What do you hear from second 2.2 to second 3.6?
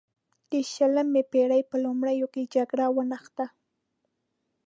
کې جګړه ونښته.